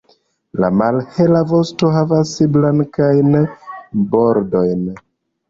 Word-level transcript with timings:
La 0.63 0.69
malhela 0.77 1.41
vosto 1.51 1.91
havas 1.97 2.33
blankajn 2.57 3.37
bordojn. 4.17 4.83